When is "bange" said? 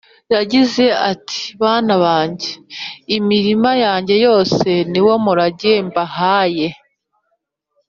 2.03-2.49